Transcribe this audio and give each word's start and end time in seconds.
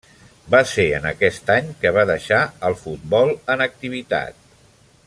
Va 0.53 0.61
ser 0.69 0.85
en 0.99 1.05
aquest 1.09 1.51
any 1.57 1.69
que 1.83 1.91
va 1.99 2.07
deixar 2.13 2.41
el 2.71 2.79
futbol 2.83 3.35
en 3.57 3.63
activitat. 3.71 4.43